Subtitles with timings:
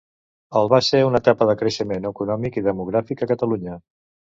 [0.61, 3.83] El va ser una etapa de creixement econòmic i demogràfic a Catalunya.